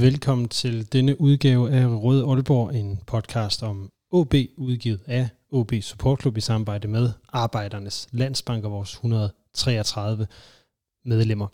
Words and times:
Velkommen 0.00 0.48
til 0.48 0.92
denne 0.92 1.20
udgave 1.20 1.70
af 1.70 1.86
Rød 1.86 2.28
Aalborg, 2.28 2.74
en 2.74 3.00
podcast 3.06 3.62
om 3.62 3.90
OB, 4.10 4.34
udgivet 4.56 5.00
af 5.06 5.28
OB 5.50 5.72
Support 5.80 6.20
Club 6.20 6.36
i 6.36 6.40
samarbejde 6.40 6.88
med 6.88 7.10
Arbejdernes 7.28 8.08
Landsbank 8.12 8.64
og 8.64 8.70
vores 8.70 8.92
133 8.92 10.26
medlemmer. 11.04 11.46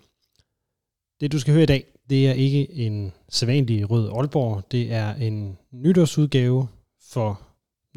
Det 1.20 1.32
du 1.32 1.38
skal 1.38 1.54
høre 1.54 1.62
i 1.62 1.66
dag, 1.66 1.84
det 2.10 2.28
er 2.28 2.32
ikke 2.32 2.72
en 2.72 3.12
sædvanlig 3.28 3.90
Rød 3.90 4.10
Aalborg, 4.10 4.62
det 4.72 4.92
er 4.92 5.14
en 5.14 5.58
nytårsudgave 5.72 6.68
for 7.12 7.40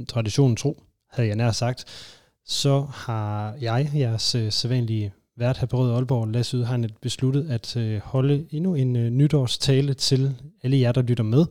traditionen 0.08 0.56
tro, 0.56 0.84
havde 1.10 1.28
jeg 1.28 1.36
nær 1.36 1.52
sagt. 1.52 1.86
Så 2.46 2.82
har 2.82 3.58
jeg, 3.62 3.92
jeres 3.96 4.36
øh, 4.36 4.52
sædvanlige 4.52 5.14
vært 5.42 5.58
her 5.58 5.68
på 5.68 5.78
Rød 5.78 5.92
Aalborg, 5.92 6.28
Lasse 6.28 6.58
Ydhegnet, 6.58 6.92
har 6.92 6.98
besluttet 7.02 7.50
at 7.50 7.78
øh, 7.78 8.00
holde 8.00 8.48
endnu 8.52 8.76
en 8.76 8.96
øh, 8.96 9.10
nytårstale 9.10 9.94
til 9.94 10.36
alle 10.64 10.80
jer, 10.80 10.92
der 10.92 11.02
lytter 11.02 11.24
med, 11.24 11.46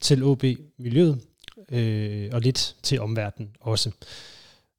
til 0.00 0.22
OB-miljøet 0.24 1.20
øh, 1.68 2.30
og 2.32 2.40
lidt 2.40 2.76
til 2.82 3.00
omverdenen 3.00 3.56
også. 3.60 3.90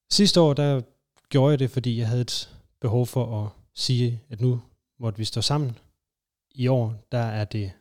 Sidste 0.09 0.41
år, 0.41 0.53
der 0.53 0.81
gjorde 1.29 1.51
jeg 1.51 1.59
det, 1.59 1.71
fordi 1.71 1.97
jeg 1.97 2.07
havde 2.07 2.21
et 2.21 2.49
behov 2.81 3.07
for 3.07 3.45
at 3.45 3.49
sige, 3.73 4.21
at 4.29 4.41
nu 4.41 4.61
måtte 4.99 5.17
vi 5.17 5.25
stå 5.25 5.41
sammen. 5.41 5.77
I 6.55 6.67
år, 6.67 6.93
der 7.11 7.25
er 7.39 7.45
det 7.45 7.71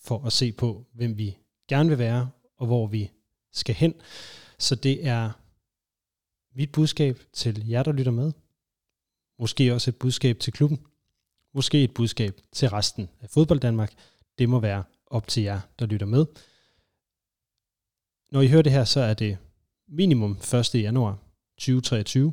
for 0.00 0.26
at 0.26 0.32
se 0.32 0.52
på, 0.52 0.84
hvem 0.92 1.18
vi 1.18 1.36
gerne 1.68 1.88
vil 1.88 1.98
være, 1.98 2.30
og 2.56 2.66
hvor 2.66 2.86
vi 2.86 3.10
skal 3.52 3.74
hen. 3.74 3.94
Så 4.58 4.74
det 4.74 5.06
er 5.06 5.30
mit 6.54 6.72
budskab 6.72 7.18
til 7.32 7.68
jer, 7.68 7.82
der 7.82 7.92
lytter 7.92 8.12
med, 8.12 8.32
Måske 9.38 9.74
også 9.74 9.90
et 9.90 9.96
budskab 9.96 10.38
til 10.38 10.52
klubben. 10.52 10.86
Måske 11.54 11.84
et 11.84 11.94
budskab 11.94 12.40
til 12.52 12.70
resten 12.70 13.08
af 13.20 13.30
fodbold 13.30 13.60
Danmark. 13.60 13.92
Det 14.38 14.48
må 14.48 14.60
være 14.60 14.84
op 15.06 15.28
til 15.28 15.42
jer, 15.42 15.60
der 15.78 15.86
lytter 15.86 16.06
med. 16.06 16.26
Når 18.30 18.40
I 18.40 18.48
hører 18.48 18.62
det 18.62 18.72
her, 18.72 18.84
så 18.84 19.00
er 19.00 19.14
det 19.14 19.38
minimum 19.88 20.32
1. 20.54 20.74
januar 20.74 21.18
2023. 21.58 22.32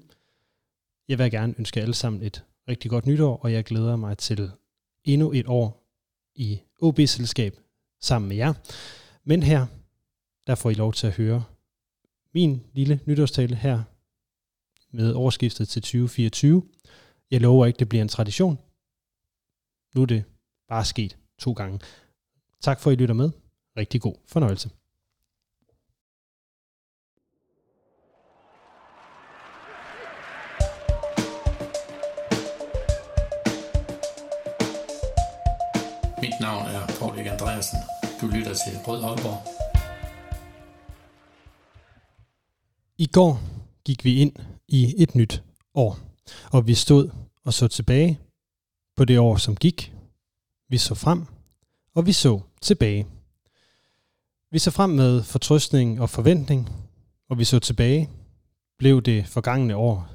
Jeg 1.08 1.18
vil 1.18 1.32
gerne 1.32 1.56
ønske 1.58 1.82
alle 1.82 1.94
sammen 1.94 2.24
et 2.24 2.44
rigtig 2.68 2.92
godt 2.92 3.06
nytår, 3.06 3.38
og 3.38 3.54
jeg 3.54 3.64
glæder 3.64 3.96
mig 3.96 4.18
til 4.18 4.52
endnu 5.04 5.32
et 5.32 5.48
år 5.48 5.84
i 6.36 6.60
OB-selskab 6.82 7.60
sammen 8.02 8.30
med 8.30 8.38
jer. 8.38 8.54
Men 9.24 9.44
her, 9.44 9.66
der 10.48 10.56
får 10.56 10.70
I 10.70 10.74
lov 10.74 10.94
til 10.94 11.08
at 11.08 11.14
høre 11.14 11.44
min 12.34 12.64
lille 12.74 13.00
nytårstale 13.06 13.56
her 13.56 13.84
med 14.92 15.14
overskiftet 15.14 15.68
til 15.68 15.82
2024. 15.82 16.64
Jeg 17.32 17.42
lover 17.42 17.66
ikke, 17.66 17.80
det 17.80 17.90
bliver 17.90 18.02
en 18.02 18.08
tradition. 18.08 18.60
Nu 19.96 20.02
er 20.02 20.06
det 20.06 20.24
bare 20.68 20.86
sket 20.86 21.18
to 21.40 21.54
gange. 21.54 21.80
Tak 22.62 22.80
for, 22.80 22.92
at 22.92 22.98
I 22.98 23.02
lytter 23.02 23.16
med. 23.16 23.32
Rigtig 23.78 24.02
god 24.02 24.16
fornøjelse. 24.28 24.70
Mit 36.22 36.40
navn 36.42 36.66
er 36.66 36.88
Paul 37.00 37.20
Andreasen. 37.20 37.80
Du 38.22 38.28
lytter 38.28 38.54
til 38.54 38.74
Rød 38.88 39.04
Aalborg. 39.04 39.62
I 42.98 43.08
går 43.08 43.40
gik 43.86 44.06
vi 44.06 44.16
ind 44.16 44.34
i 44.68 44.96
et 44.98 45.16
nyt 45.16 45.44
år, 45.74 46.00
og 46.52 46.68
vi 46.68 46.74
stod 46.74 47.10
og 47.44 47.54
så 47.54 47.68
tilbage 47.68 48.20
på 48.96 49.06
det 49.06 49.20
år, 49.20 49.36
som 49.36 49.56
gik. 49.56 49.94
Vi 50.70 50.78
så 50.78 50.96
frem, 50.96 51.26
og 51.94 52.06
vi 52.06 52.12
så 52.12 52.42
tilbage. 52.62 53.08
Vi 54.52 54.60
så 54.60 54.72
frem 54.72 54.90
med 54.90 55.24
fortrøstning 55.24 56.02
og 56.02 56.10
forventning, 56.10 56.70
og 57.30 57.40
vi 57.40 57.44
så 57.44 57.60
tilbage, 57.60 58.10
blev 58.78 59.02
det 59.02 59.28
forgangne 59.28 59.76
år, 59.76 60.08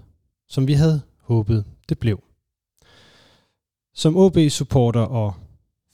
som 0.48 0.66
vi 0.66 0.72
havde 0.72 1.02
håbet, 1.20 1.64
det 1.88 1.98
blev. 1.98 2.22
Som 3.94 4.16
OB-supporter 4.16 5.00
og 5.00 5.34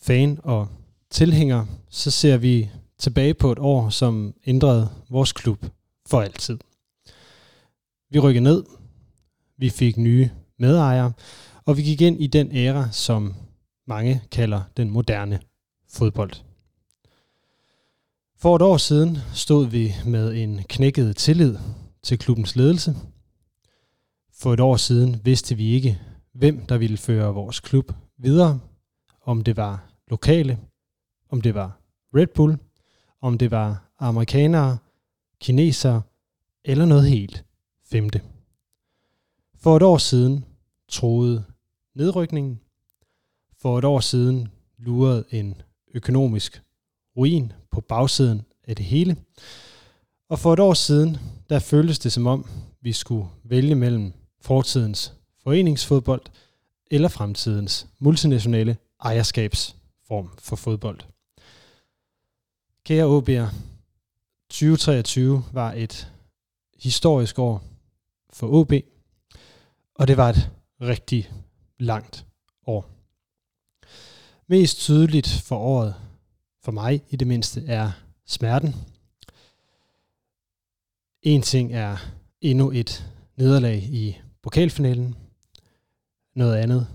fan 0.00 0.40
og 0.44 0.68
tilhænger, 1.10 1.66
så 1.88 2.10
ser 2.10 2.36
vi 2.36 2.70
tilbage 2.98 3.34
på 3.34 3.52
et 3.52 3.58
år, 3.58 3.88
som 3.88 4.34
ændrede 4.46 4.88
vores 5.10 5.32
klub 5.32 5.66
for 6.06 6.20
altid. 6.20 6.58
Vi 8.12 8.18
rykkede 8.18 8.44
ned, 8.44 8.64
vi 9.56 9.70
fik 9.70 9.96
nye 9.96 10.30
medejere, 10.58 11.12
og 11.64 11.76
vi 11.76 11.82
gik 11.82 12.00
ind 12.00 12.20
i 12.20 12.26
den 12.26 12.52
æra, 12.52 12.90
som 12.90 13.34
mange 13.86 14.22
kalder 14.30 14.62
den 14.76 14.90
moderne 14.90 15.40
fodbold. 15.90 16.32
For 18.36 18.56
et 18.56 18.62
år 18.62 18.76
siden 18.76 19.18
stod 19.34 19.66
vi 19.66 19.94
med 20.06 20.34
en 20.34 20.62
knækket 20.62 21.16
tillid 21.16 21.56
til 22.02 22.18
klubbens 22.18 22.56
ledelse. 22.56 22.96
For 24.34 24.52
et 24.52 24.60
år 24.60 24.76
siden 24.76 25.20
vidste 25.24 25.56
vi 25.56 25.72
ikke, 25.72 26.00
hvem 26.32 26.66
der 26.66 26.78
ville 26.78 26.96
føre 26.96 27.34
vores 27.34 27.60
klub 27.60 27.92
videre, 28.18 28.60
om 29.22 29.44
det 29.44 29.56
var 29.56 29.92
lokale, 30.10 30.58
om 31.30 31.40
det 31.40 31.54
var 31.54 31.80
Red 32.16 32.26
Bull, 32.34 32.58
om 33.20 33.38
det 33.38 33.50
var 33.50 33.92
amerikanere, 33.98 34.78
kinesere 35.40 36.02
eller 36.64 36.84
noget 36.84 37.10
helt 37.10 37.44
femte. 37.92 38.20
For 39.56 39.76
et 39.76 39.82
år 39.82 39.98
siden 39.98 40.44
troede 40.88 41.44
nedrykningen. 41.94 42.60
For 43.58 43.78
et 43.78 43.84
år 43.84 44.00
siden 44.00 44.48
lurede 44.78 45.24
en 45.30 45.62
økonomisk 45.94 46.62
ruin 47.16 47.52
på 47.70 47.80
bagsiden 47.80 48.42
af 48.64 48.76
det 48.76 48.84
hele. 48.84 49.16
Og 50.28 50.38
for 50.38 50.52
et 50.52 50.60
år 50.60 50.74
siden, 50.74 51.16
der 51.48 51.58
føltes 51.58 51.98
det 51.98 52.12
som 52.12 52.26
om, 52.26 52.46
vi 52.80 52.92
skulle 52.92 53.26
vælge 53.44 53.74
mellem 53.74 54.12
fortidens 54.40 55.12
foreningsfodbold 55.42 56.22
eller 56.90 57.08
fremtidens 57.08 57.86
multinationale 57.98 58.76
ejerskabsform 59.04 60.30
for 60.38 60.56
fodbold. 60.56 61.00
Kære 62.84 63.18
OB'er, 63.18 63.54
2023 64.50 65.44
var 65.52 65.72
et 65.72 66.12
historisk 66.78 67.38
år 67.38 67.71
for 68.32 68.48
OB, 68.48 68.72
og 69.94 70.08
det 70.08 70.16
var 70.16 70.28
et 70.28 70.50
rigtig 70.80 71.30
langt 71.78 72.26
år. 72.66 72.90
Mest 74.46 74.78
tydeligt 74.78 75.28
for 75.28 75.56
året, 75.56 75.94
for 76.62 76.72
mig 76.72 77.02
i 77.08 77.16
det 77.16 77.26
mindste, 77.26 77.66
er 77.66 77.90
smerten. 78.26 78.74
En 81.22 81.42
ting 81.42 81.72
er 81.72 81.96
endnu 82.40 82.70
et 82.70 83.06
nederlag 83.36 83.82
i 83.82 84.18
pokalfinalen. 84.42 85.16
Noget 86.34 86.56
andet 86.56 86.88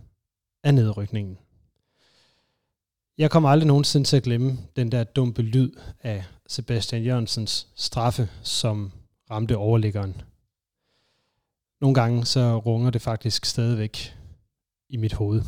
er 0.64 0.72
nedrykningen. 0.72 1.38
Jeg 3.18 3.32
kommer 3.32 3.50
aldrig 3.50 3.68
nogensinde 3.68 4.08
til 4.08 4.18
at 4.18 4.24
glemme 4.24 4.58
den 4.76 4.92
der 4.92 5.04
dumpe 5.04 5.42
lyd 5.42 5.72
af 6.02 6.26
Sebastian 6.48 7.04
Jørgensens 7.04 7.68
straffe, 7.76 8.30
som 8.44 8.92
ramte 9.32 9.58
overliggeren 9.58 10.22
nogle 11.82 11.94
gange 11.94 12.26
så 12.26 12.58
runger 12.58 12.90
det 12.90 13.02
faktisk 13.02 13.46
stadigvæk 13.46 14.16
i 14.90 14.98
mit 14.98 15.14
hoved. 15.14 15.42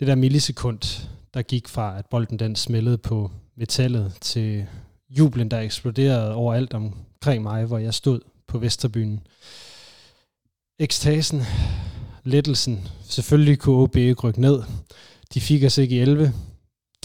Det 0.00 0.08
der 0.08 0.14
millisekund, 0.14 1.08
der 1.34 1.42
gik 1.42 1.68
fra, 1.68 1.98
at 1.98 2.06
bolden 2.06 2.38
den 2.38 2.56
smældede 2.56 2.98
på 2.98 3.30
metallet, 3.56 4.18
til 4.20 4.66
jublen, 5.10 5.50
der 5.50 5.60
eksploderede 5.60 6.34
overalt 6.34 6.74
omkring 6.74 7.42
mig, 7.42 7.64
hvor 7.64 7.78
jeg 7.78 7.94
stod 7.94 8.20
på 8.46 8.58
Vesterbyen. 8.58 9.20
Ekstasen, 10.78 11.40
lettelsen, 12.24 12.88
selvfølgelig 13.02 13.58
kunne 13.58 13.76
OB 13.76 13.96
ikke 13.96 14.20
rykke 14.20 14.40
ned. 14.40 14.62
De 15.34 15.40
fik 15.40 15.64
os 15.64 15.78
ikke 15.78 15.96
i 15.96 16.00
11, 16.00 16.32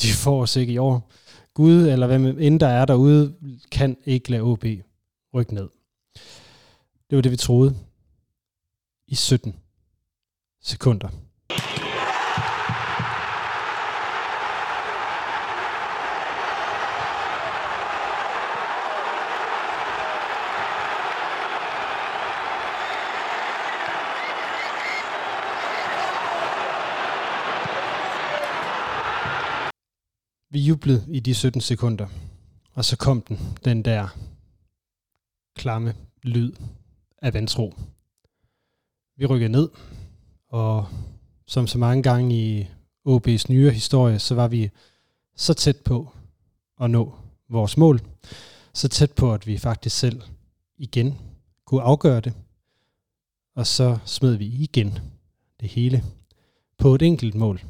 de 0.02 0.08
får 0.14 0.42
os 0.42 0.56
ikke 0.56 0.74
i 0.74 0.78
år. 0.78 1.12
Gud, 1.54 1.88
eller 1.88 2.08
hvem 2.08 2.40
end 2.40 2.60
der 2.60 2.68
er 2.68 2.86
derude, 2.86 3.36
kan 3.72 3.98
ikke 4.06 4.32
lade 4.32 4.42
OB 4.42 4.66
rykke 5.34 5.54
ned. 5.54 5.70
Det 7.14 7.18
var 7.18 7.22
det, 7.22 7.32
vi 7.32 7.38
troede. 7.38 7.76
I 9.08 9.16
17 9.16 9.56
sekunder. 10.62 11.10
Vi 30.50 30.60
jublede 30.60 31.06
i 31.08 31.20
de 31.20 31.36
17 31.36 31.62
sekunder, 31.62 32.08
og 32.74 32.86
så 32.86 32.98
kom 32.98 33.22
den, 33.22 33.40
den 33.66 33.86
der 33.86 34.08
klamme 35.56 35.96
lyd 36.24 36.52
af 37.24 37.34
vantro. 37.34 37.74
Vi 39.16 39.26
rykkede 39.26 39.52
ned, 39.52 39.70
og 40.50 40.88
som 41.46 41.68
så 41.68 41.78
mange 41.78 42.04
gange 42.04 42.36
i 42.36 42.68
OB's 43.08 43.46
nyere 43.50 43.72
historie, 43.72 44.20
så 44.20 44.36
var 44.36 44.48
vi 44.48 44.70
så 45.36 45.54
tæt 45.54 45.78
på 45.78 46.10
at 46.82 46.92
nå 46.92 47.16
vores 47.50 47.78
mål. 47.78 48.02
Så 48.74 48.88
tæt 48.88 49.12
på, 49.12 49.34
at 49.34 49.48
vi 49.48 49.58
faktisk 49.58 49.98
selv 49.98 50.22
igen 50.78 51.18
kunne 51.66 51.82
afgøre 51.82 52.22
det. 52.22 52.34
Og 53.56 53.68
så 53.68 53.98
smed 54.06 54.36
vi 54.36 54.46
igen 54.46 55.00
det 55.60 55.70
hele 55.70 56.04
på 56.78 56.96
et 56.96 57.02
enkelt 57.02 57.36
mål. 57.36 57.62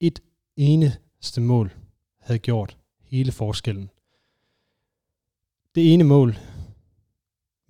Et 0.00 0.20
eneste 0.56 1.40
mål 1.40 1.72
havde 2.18 2.38
gjort 2.38 2.76
hele 3.02 3.32
forskellen. 3.32 3.90
Det 5.74 5.94
ene 5.94 6.04
mål 6.04 6.36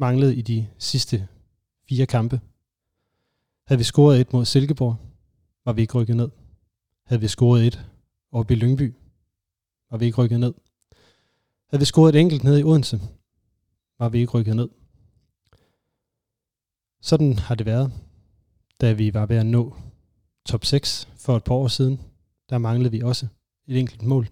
manglede 0.01 0.37
i 0.37 0.43
de 0.43 0.67
sidste 0.79 1.29
fire 1.89 2.07
kampe. 2.07 2.41
Havde 3.67 3.79
vi 3.79 3.85
scoret 3.85 4.21
et 4.21 4.33
mod 4.33 4.45
Silkeborg, 4.45 4.97
var 5.65 5.73
vi 5.73 5.81
ikke 5.81 5.95
rykket 5.95 6.17
ned. 6.17 6.29
Havde 7.07 7.21
vi 7.21 7.29
scoret 7.29 7.67
et 7.67 7.87
oppe 8.33 8.55
i 8.55 8.57
Lyngby, 8.57 8.95
var 9.91 9.97
vi 9.97 10.05
ikke 10.05 10.19
rykket 10.19 10.41
ned. 10.41 10.55
Havde 11.71 11.81
vi 11.81 11.85
scoret 11.85 12.15
et 12.15 12.21
enkelt 12.21 12.45
ned 12.45 12.59
i 12.59 12.65
Odense, 12.65 13.01
var 13.99 14.09
vi 14.09 14.19
ikke 14.19 14.33
rykket 14.33 14.57
ned. 14.57 14.69
Sådan 17.01 17.39
har 17.39 17.55
det 17.55 17.67
været, 17.67 17.93
da 18.81 18.93
vi 18.93 19.15
var 19.15 19.27
ved 19.27 19.37
at 19.37 19.47
nå 19.47 19.77
top 20.47 20.65
6 20.65 21.09
for 21.17 21.37
et 21.37 21.45
par 21.45 21.55
år 21.55 21.69
siden. 21.69 22.01
Der 22.51 22.59
manglede 22.59 22.91
vi 22.91 23.01
også 23.01 23.27
et 23.67 23.79
enkelt 23.79 24.03
mål. 24.03 24.29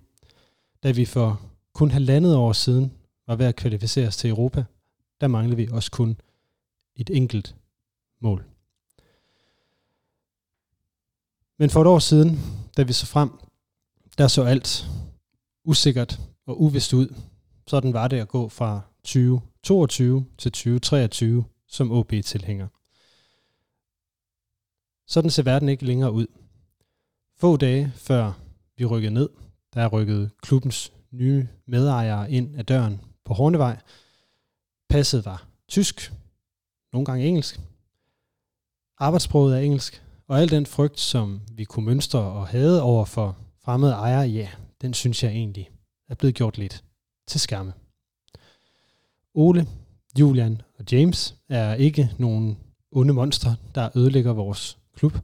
Da 0.82 0.90
vi 0.90 1.04
for 1.04 1.40
kun 1.72 1.90
halvandet 1.90 2.36
år 2.36 2.52
siden 2.52 2.92
var 3.26 3.36
ved 3.36 3.46
at 3.46 3.56
kvalificere 3.56 4.06
os 4.06 4.16
til 4.16 4.30
Europa, 4.30 4.64
der 5.20 5.26
manglede 5.26 5.56
vi 5.56 5.68
også 5.72 5.90
kun 5.90 6.20
et 6.96 7.10
enkelt 7.10 7.56
mål. 8.20 8.44
Men 11.58 11.70
for 11.70 11.80
et 11.80 11.86
år 11.86 11.98
siden, 11.98 12.38
da 12.76 12.82
vi 12.82 12.92
så 12.92 13.06
frem, 13.06 13.30
der 14.18 14.28
så 14.28 14.42
alt 14.42 14.86
usikkert 15.64 16.20
og 16.46 16.62
uvist 16.62 16.92
ud. 16.92 17.14
Sådan 17.66 17.92
var 17.92 18.08
det 18.08 18.20
at 18.20 18.28
gå 18.28 18.48
fra 18.48 18.80
2022 19.04 20.26
til 20.38 20.52
2023 20.52 21.44
som 21.66 21.92
OB-tilhænger. 21.92 22.68
Sådan 25.06 25.30
ser 25.30 25.42
verden 25.42 25.68
ikke 25.68 25.84
længere 25.84 26.12
ud. 26.12 26.26
Få 27.36 27.56
dage 27.56 27.92
før 27.96 28.32
vi 28.76 28.84
rykkede 28.84 29.14
ned, 29.14 29.28
der 29.74 29.88
rykkede 29.88 30.30
klubbens 30.42 30.92
nye 31.10 31.48
medejere 31.66 32.30
ind 32.30 32.56
ad 32.56 32.64
døren 32.64 33.00
på 33.24 33.34
Hornevej. 33.34 33.80
Passet 34.88 35.24
var 35.24 35.46
tysk, 35.68 36.12
nogle 36.92 37.04
gange 37.04 37.26
engelsk. 37.26 37.60
Arbejdssproget 38.98 39.56
er 39.56 39.60
engelsk, 39.60 40.02
og 40.28 40.40
al 40.40 40.50
den 40.50 40.66
frygt, 40.66 41.00
som 41.00 41.40
vi 41.52 41.64
kunne 41.64 41.86
mønstre 41.86 42.20
og 42.20 42.46
havde 42.48 42.82
over 42.82 43.04
for 43.04 43.36
fremmede 43.64 43.92
ejere, 43.92 44.28
ja, 44.28 44.48
den 44.80 44.94
synes 44.94 45.22
jeg 45.22 45.30
egentlig 45.30 45.70
er 46.08 46.14
blevet 46.14 46.34
gjort 46.34 46.58
lidt 46.58 46.84
til 47.26 47.40
skamme. 47.40 47.72
Ole, 49.34 49.66
Julian 50.18 50.62
og 50.78 50.84
James 50.92 51.34
er 51.48 51.74
ikke 51.74 52.10
nogen 52.18 52.58
onde 52.92 53.14
monstre, 53.14 53.56
der 53.74 53.90
ødelægger 53.96 54.32
vores 54.32 54.78
klub. 54.94 55.18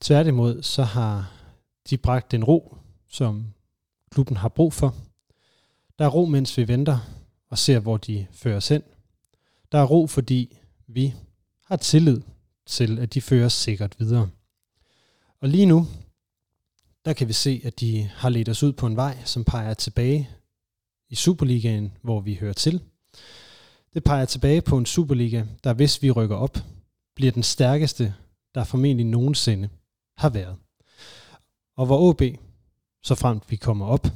Tværtimod 0.00 0.62
så 0.62 0.82
har 0.82 1.32
de 1.90 1.96
bragt 1.96 2.30
den 2.32 2.44
ro, 2.44 2.76
som 3.08 3.46
klubben 4.10 4.36
har 4.36 4.48
brug 4.48 4.72
for. 4.72 4.94
Der 5.98 6.04
er 6.04 6.08
ro, 6.08 6.24
mens 6.24 6.58
vi 6.58 6.68
venter 6.68 6.98
og 7.56 7.60
ser, 7.60 7.78
hvor 7.78 7.96
de 7.96 8.26
fører 8.32 8.56
os 8.56 8.68
hen. 8.68 8.82
Der 9.72 9.78
er 9.78 9.84
ro, 9.84 10.06
fordi 10.06 10.58
vi 10.86 11.14
har 11.64 11.76
tillid 11.76 12.20
til, 12.66 12.98
at 12.98 13.14
de 13.14 13.20
fører 13.20 13.46
os 13.46 13.52
sikkert 13.52 13.96
videre. 13.98 14.30
Og 15.40 15.48
lige 15.48 15.66
nu, 15.66 15.86
der 17.04 17.12
kan 17.12 17.28
vi 17.28 17.32
se, 17.32 17.60
at 17.64 17.80
de 17.80 18.02
har 18.02 18.28
ledt 18.28 18.48
os 18.48 18.62
ud 18.62 18.72
på 18.72 18.86
en 18.86 18.96
vej, 18.96 19.24
som 19.24 19.44
peger 19.44 19.74
tilbage 19.74 20.30
i 21.10 21.14
Superligaen, 21.14 21.92
hvor 22.02 22.20
vi 22.20 22.34
hører 22.34 22.52
til. 22.52 22.80
Det 23.94 24.04
peger 24.04 24.24
tilbage 24.24 24.62
på 24.62 24.78
en 24.78 24.86
Superliga, 24.86 25.44
der 25.64 25.72
hvis 25.72 26.02
vi 26.02 26.10
rykker 26.10 26.36
op, 26.36 26.58
bliver 27.14 27.32
den 27.32 27.42
stærkeste, 27.42 28.14
der 28.54 28.64
formentlig 28.64 29.06
nogensinde 29.06 29.68
har 30.16 30.28
været. 30.28 30.56
Og 31.76 31.86
hvor 31.86 31.98
OB, 32.10 32.22
så 33.02 33.14
fremt 33.14 33.50
vi 33.50 33.56
kommer 33.56 33.86
op, 33.86 34.06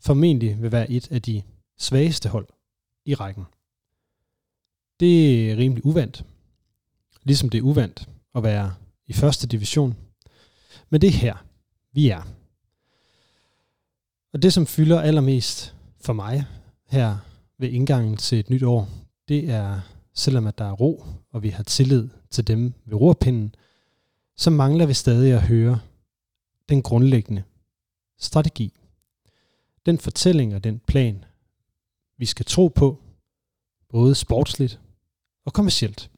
formentlig 0.00 0.62
vil 0.62 0.72
være 0.72 0.90
et 0.90 1.12
af 1.12 1.22
de 1.22 1.42
svageste 1.78 2.28
hold 2.28 2.48
i 3.04 3.14
rækken. 3.14 3.44
Det 5.00 5.50
er 5.50 5.56
rimelig 5.56 5.86
uvandt. 5.86 6.24
Ligesom 7.22 7.50
det 7.50 7.58
er 7.58 7.62
uvandt 7.62 8.08
at 8.34 8.42
være 8.42 8.74
i 9.06 9.12
første 9.12 9.46
division. 9.46 9.96
Men 10.90 11.00
det 11.00 11.08
er 11.08 11.12
her, 11.12 11.44
vi 11.92 12.08
er. 12.08 12.22
Og 14.32 14.42
det, 14.42 14.52
som 14.52 14.66
fylder 14.66 15.00
allermest 15.00 15.74
for 16.00 16.12
mig 16.12 16.44
her 16.86 17.18
ved 17.58 17.68
indgangen 17.68 18.16
til 18.16 18.38
et 18.38 18.50
nyt 18.50 18.62
år, 18.62 18.88
det 19.28 19.50
er, 19.50 19.80
selvom 20.14 20.46
at 20.46 20.58
der 20.58 20.64
er 20.64 20.72
ro, 20.72 21.04
og 21.30 21.42
vi 21.42 21.48
har 21.48 21.62
tillid 21.62 22.08
til 22.30 22.46
dem 22.46 22.72
ved 22.84 23.00
rorpinden, 23.00 23.54
så 24.36 24.50
mangler 24.50 24.86
vi 24.86 24.94
stadig 24.94 25.32
at 25.32 25.42
høre 25.42 25.80
den 26.68 26.82
grundlæggende 26.82 27.42
strategi. 28.18 28.78
Den 29.86 29.98
fortælling 29.98 30.54
og 30.54 30.64
den 30.64 30.78
plan, 30.78 31.24
vi 32.18 32.26
skal 32.26 32.46
tro 32.46 32.68
på, 32.68 32.98
både 33.88 34.14
sportsligt 34.14 34.80
og 35.44 35.52
kommercielt. 35.52 36.10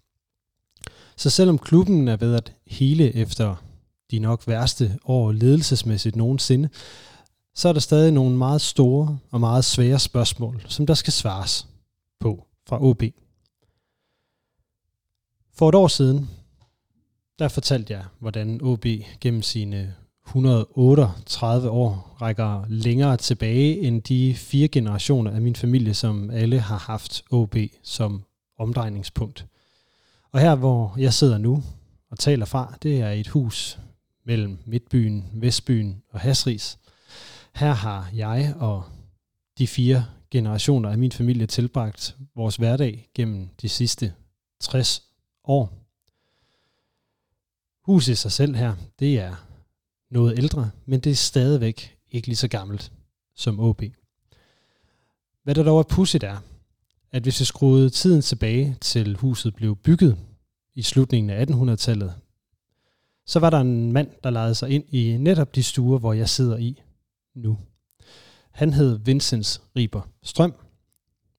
Så 1.17 1.31
selvom 1.31 1.59
klubben 1.59 2.09
er 2.09 2.17
ved 2.17 2.35
at 2.35 2.53
hele 2.67 3.15
efter 3.15 3.57
de 4.11 4.19
nok 4.19 4.47
værste 4.47 4.99
år 5.05 5.33
ledelsesmæssigt 5.33 6.17
nogensinde, 6.17 6.69
så 7.55 7.69
er 7.69 7.73
der 7.73 7.81
stadig 7.81 8.13
nogle 8.13 8.37
meget 8.37 8.61
store 8.61 9.19
og 9.31 9.41
meget 9.41 9.65
svære 9.65 9.99
spørgsmål, 9.99 10.65
som 10.69 10.87
der 10.87 10.95
skal 10.95 11.13
svares 11.13 11.69
på 12.21 12.47
fra 12.67 12.85
OB. 12.85 13.03
For 15.53 15.69
et 15.69 15.75
år 15.75 15.89
siden, 15.89 16.31
der 17.39 17.49
fortalte 17.49 17.93
jeg, 17.93 18.05
hvordan 18.19 18.61
OB 18.63 18.87
gennem 19.21 19.43
sine 19.43 19.95
138 20.27 21.71
år 21.71 22.17
rækker 22.21 22.65
længere 22.69 23.17
tilbage 23.17 23.81
end 23.81 24.03
de 24.03 24.35
fire 24.35 24.69
generationer 24.69 25.31
af 25.31 25.41
min 25.41 25.57
familie, 25.57 25.95
som 25.95 26.31
alle 26.31 26.61
har 26.61 26.79
haft 26.79 27.25
OB 27.31 27.57
som 27.83 28.25
omdrejningspunkt. 28.59 29.47
Og 30.33 30.41
her, 30.41 30.55
hvor 30.55 30.95
jeg 30.99 31.15
sidder 31.15 31.39
nu 31.39 31.63
og 32.11 32.19
taler 32.19 32.47
fra, 32.47 32.75
det 32.83 33.01
er 33.01 33.11
et 33.11 33.29
hus 33.29 33.79
mellem 34.25 34.59
Midtbyen, 34.65 35.31
Vestbyen 35.35 36.03
og 36.11 36.21
Hasris. 36.21 36.79
Her 37.55 37.73
har 37.73 38.11
jeg 38.15 38.55
og 38.59 38.85
de 39.59 39.67
fire 39.67 40.05
generationer 40.31 40.91
af 40.91 40.99
min 40.99 41.13
familie 41.13 41.47
tilbragt 41.47 42.17
vores 42.37 42.57
hverdag 42.57 43.11
gennem 43.15 43.49
de 43.63 43.69
sidste 43.69 44.13
60 44.61 45.03
år. 45.45 45.73
Huset 47.87 48.13
i 48.13 48.17
sig 48.17 48.33
selv 48.33 48.57
her, 48.57 48.75
det 48.99 49.19
er 49.21 49.44
noget 50.15 50.39
ældre, 50.39 50.71
men 50.87 51.01
det 51.01 51.11
er 51.11 51.17
stadigvæk 51.17 51.99
ikke 52.11 52.29
lige 52.29 52.37
så 52.37 52.49
gammelt 52.49 52.93
som 53.35 53.61
OB. 53.61 53.83
Hvad 55.43 55.55
der 55.55 55.63
dog 55.63 55.79
er 55.79 55.83
pudsigt 55.83 56.25
er, 56.25 56.39
at 57.13 57.23
hvis 57.23 57.41
vi 57.41 57.45
skruede 57.45 57.91
tiden 57.91 58.23
tilbage 58.23 58.77
til 58.81 59.17
huset 59.17 59.55
blev 59.55 59.77
bygget 59.77 60.19
i 60.75 60.83
slutningen 60.83 61.31
af 61.31 61.47
1800-tallet, 61.47 62.15
så 63.27 63.41
var 63.41 63.51
der 63.51 63.61
en 63.61 63.93
mand, 63.93 64.11
der 64.25 64.31
lejede 64.31 64.55
sig 64.55 64.71
ind 64.71 64.95
i 64.95 65.17
netop 65.17 65.55
de 65.55 65.63
stuer, 65.63 65.99
hvor 65.99 66.13
jeg 66.13 66.29
sidder 66.29 66.57
i 66.57 66.83
nu. 67.35 67.59
Han 68.51 68.73
hed 68.73 68.99
Vincents 68.99 69.63
Riber 69.77 70.03
Strøm, 70.23 70.55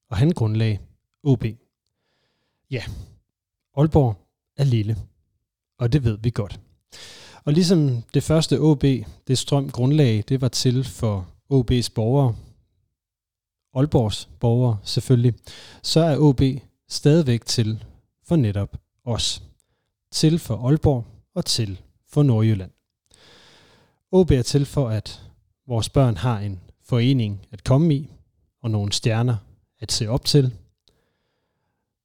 og 0.10 0.18
han 0.18 0.32
grundlagde 0.32 0.78
OB. 1.24 1.46
Ja, 2.72 2.84
Aalborg 3.78 4.16
er 4.58 4.64
lille, 4.64 4.98
og 5.78 5.94
det 5.94 6.04
ved 6.04 6.18
vi 6.18 6.30
godt. 6.30 6.60
Og 7.46 7.54
ligesom 7.54 8.04
det 8.14 8.24
første 8.24 8.60
OB, 8.60 8.84
det 9.28 9.38
strøm 9.38 9.70
grundlag, 9.70 10.24
det 10.30 10.42
var 10.42 10.48
til 10.48 10.84
for 10.84 11.28
OB's 11.54 11.90
borgere, 11.96 12.36
Aalborgs 13.74 14.30
borgere 14.40 14.78
selvfølgelig, 14.84 15.34
så 15.84 16.00
er 16.00 16.18
OB 16.18 16.42
stadigvæk 16.90 17.46
til 17.46 17.84
for 18.24 18.36
netop 18.36 18.78
os. 19.04 19.44
Til 20.12 20.40
for 20.40 20.68
Aalborg 20.68 21.06
og 21.36 21.46
til 21.46 21.82
for 22.10 22.24
Nordjylland. 22.24 22.72
OB 24.12 24.32
er 24.32 24.42
til 24.42 24.66
for, 24.66 24.90
at 24.90 25.22
vores 25.68 25.90
børn 25.90 26.18
har 26.18 26.40
en 26.40 26.60
forening 26.84 27.48
at 27.52 27.64
komme 27.64 27.96
i, 27.96 28.12
og 28.62 28.72
nogle 28.72 28.92
stjerner 28.92 29.38
at 29.80 29.92
se 29.92 30.08
op 30.08 30.26
til. 30.26 30.54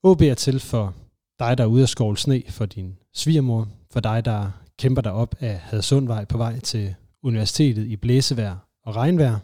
OB 0.02 0.20
er 0.20 0.34
til 0.34 0.60
for 0.60 0.94
dig, 1.38 1.58
der 1.58 1.64
er 1.64 1.68
ude 1.68 1.82
at 1.82 1.88
skovle 1.88 2.18
sne 2.18 2.42
for 2.48 2.66
din 2.66 2.96
svigermor, 3.12 3.68
for 3.90 4.00
dig, 4.00 4.24
der 4.24 4.50
kæmper 4.80 5.02
dig 5.02 5.12
op 5.12 5.34
af 5.40 5.58
Hadsundvej 5.58 6.24
på 6.24 6.38
vej 6.38 6.60
til 6.60 6.94
universitetet 7.22 7.86
i 7.86 7.96
blæsevejr 7.96 8.56
og 8.84 8.96
regnvejr, 8.96 9.38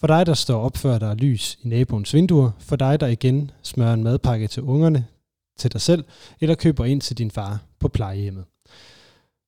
For 0.00 0.06
dig, 0.06 0.26
der 0.26 0.34
står 0.34 0.60
opført 0.60 1.00
der 1.00 1.14
lys 1.14 1.58
i 1.62 1.68
naboens 1.68 2.14
vinduer. 2.14 2.50
For 2.58 2.76
dig, 2.76 3.00
der 3.00 3.06
igen 3.06 3.50
smører 3.62 3.94
en 3.94 4.02
madpakke 4.02 4.48
til 4.48 4.62
ungerne, 4.62 5.06
til 5.58 5.72
dig 5.72 5.80
selv, 5.80 6.04
eller 6.40 6.54
køber 6.54 6.84
ind 6.84 7.00
til 7.00 7.18
din 7.18 7.30
far 7.30 7.60
på 7.78 7.88
plejehjemmet. 7.88 8.44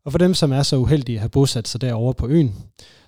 Og 0.05 0.12
for 0.12 0.19
dem, 0.19 0.35
som 0.35 0.52
er 0.52 0.62
så 0.62 0.76
uheldige 0.76 1.17
at 1.17 1.21
have 1.21 1.29
bosat 1.29 1.69
sig 1.69 1.81
derovre 1.81 2.14
på 2.14 2.29
øen, 2.29 2.55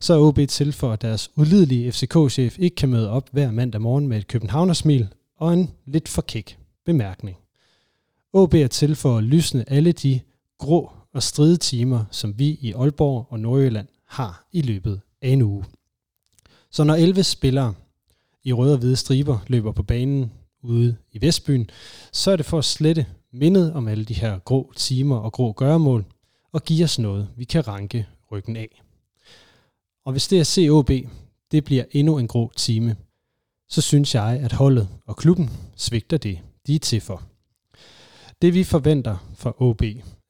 så 0.00 0.14
er 0.14 0.18
OB 0.18 0.38
til 0.49 0.73
for, 0.73 0.92
at 0.92 1.02
deres 1.02 1.30
ulidelige 1.37 1.92
FCK-chef 1.92 2.59
ikke 2.59 2.76
kan 2.76 2.88
møde 2.88 3.11
op 3.11 3.28
hver 3.32 3.50
mandag 3.50 3.80
morgen 3.80 4.09
med 4.09 4.18
et 4.18 4.28
københavnersmil 4.28 5.09
og 5.37 5.52
en 5.52 5.71
lidt 5.87 6.09
for 6.09 6.23
kæk 6.23 6.59
bemærkning. 6.85 7.37
OB 8.32 8.54
er 8.54 8.68
til 8.68 8.97
for 8.97 9.18
at 9.18 9.25
lysne 9.25 9.71
alle 9.71 9.92
de 9.92 10.21
grå 10.59 10.90
og 11.14 11.23
stridetimer, 11.23 12.04
som 12.11 12.38
vi 12.38 12.59
i 12.61 12.73
Aalborg 12.73 13.26
og 13.31 13.40
Nordjylland 13.40 13.88
har 14.07 14.47
i 14.52 14.62
løbet 14.62 15.00
af 15.23 15.28
en 15.28 15.42
uge. 15.42 15.64
Så 16.71 16.85
når 16.85 16.95
11 16.95 17.23
spillere 17.23 17.75
i 18.45 18.52
røde 18.52 18.73
og 18.73 18.78
hvide 18.78 18.97
striber 18.97 19.38
løber 19.47 19.73
på 19.73 19.83
banen 19.83 20.33
ude 20.62 20.97
i 21.12 21.21
Vestbyen, 21.21 21.71
så 22.12 22.31
er 22.31 22.37
det 22.37 22.47
for 22.47 22.59
at 22.59 22.64
slette 22.64 23.07
mindet 23.33 23.73
om 23.73 23.88
alle 23.88 24.04
de 24.04 24.14
her 24.14 24.38
grå 24.38 24.73
timer 24.76 25.16
og 25.16 25.33
grå 25.33 25.52
gøremål, 25.52 26.04
og 26.52 26.64
give 26.64 26.85
os 26.85 26.99
noget, 26.99 27.28
vi 27.37 27.45
kan 27.45 27.69
ranke 27.69 28.07
ryggen 28.33 28.57
af. 28.57 28.83
Og 30.04 30.12
hvis 30.12 30.28
det 30.28 30.40
er 30.40 30.45
COB, 30.45 30.90
det 31.50 31.64
bliver 31.64 31.85
endnu 31.90 32.19
en 32.19 32.28
grå 32.28 32.52
time, 32.57 32.97
så 33.69 33.81
synes 33.81 34.14
jeg, 34.14 34.40
at 34.42 34.52
holdet 34.52 34.88
og 35.07 35.16
klubben 35.16 35.50
svigter 35.76 36.16
det, 36.16 36.38
de 36.66 36.75
er 36.75 36.78
til 36.78 37.00
for. 37.00 37.23
Det 38.42 38.54
vi 38.54 38.64
forventer 38.64 39.33
fra 39.37 39.54
OB 39.59 39.83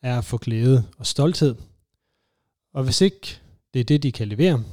er 0.02 0.18
at 0.18 0.24
få 0.24 0.36
glæde 0.36 0.84
og 0.98 1.06
stolthed, 1.06 1.54
og 2.74 2.84
hvis 2.84 3.00
ikke 3.00 3.40
det 3.74 3.80
er 3.80 3.84
det, 3.84 4.02
de 4.02 4.12
kan 4.12 4.28
levere, 4.28 4.64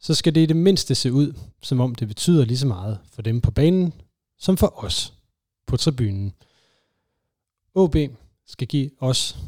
så 0.00 0.14
skal 0.14 0.34
det 0.34 0.40
i 0.40 0.46
det 0.46 0.56
mindste 0.56 0.94
se 0.94 1.12
ud, 1.12 1.34
som 1.62 1.80
om 1.80 1.94
det 1.94 2.08
betyder 2.08 2.44
lige 2.44 2.58
så 2.58 2.66
meget 2.66 2.98
for 3.12 3.22
dem 3.22 3.40
på 3.40 3.50
banen, 3.50 3.92
som 4.38 4.56
for 4.56 4.84
os 4.84 5.14
på 5.66 5.76
tribunen. 5.76 6.32
OB 7.74 7.96
skal 8.46 8.68
give 8.68 8.90
os, 9.00 9.38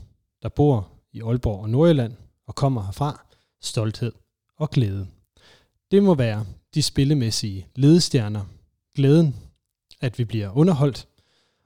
der 0.42 0.48
bor 0.48 0.88
i 1.12 1.20
Aalborg 1.20 1.60
og 1.60 1.70
Nordjylland 1.70 2.12
og 2.46 2.54
kommer 2.54 2.84
herfra, 2.84 3.26
stolthed 3.60 4.12
og 4.56 4.70
glæde. 4.70 5.06
Det 5.90 6.02
må 6.02 6.14
være 6.14 6.46
de 6.74 6.82
spillemæssige 6.82 7.66
ledestjerner, 7.76 8.44
glæden, 8.94 9.36
at 10.00 10.18
vi 10.18 10.24
bliver 10.24 10.56
underholdt, 10.56 11.08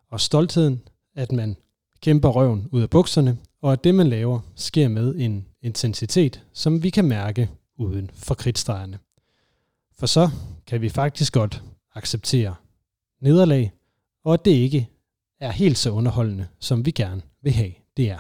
og 0.09 0.21
stoltheden, 0.21 0.83
at 1.15 1.33
man 1.33 1.57
kæmper 2.01 2.29
røven 2.29 2.69
ud 2.71 2.83
af 2.83 2.91
bukserne, 2.91 3.39
og 3.63 3.73
at 3.73 3.85
det, 3.85 3.95
man 3.95 4.07
laver, 4.07 4.41
sker 4.55 4.89
med 4.89 5.15
en 5.15 5.47
intensitet, 5.63 6.45
som 6.53 6.83
vi 6.83 6.91
kan 6.91 7.05
mærke 7.05 7.51
uden 7.77 8.11
for 8.15 8.35
kridtstregerne. 8.35 8.99
For 9.99 10.07
så 10.07 10.31
kan 10.67 10.81
vi 10.81 10.89
faktisk 10.89 11.33
godt 11.33 11.63
acceptere 11.95 12.55
nederlag, 13.21 13.73
og 14.25 14.35
at 14.35 14.45
det 14.45 14.51
ikke 14.51 14.89
er 15.41 15.51
helt 15.51 15.79
så 15.79 15.91
underholdende, 15.91 16.49
som 16.59 16.87
vi 16.87 16.91
gerne 16.91 17.23
vil 17.43 17.53
have, 17.53 17.73
det 17.97 18.11
er. 18.11 18.19